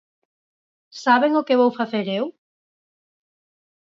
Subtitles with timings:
[1.03, 2.25] ¿Saben o que vou facer eu?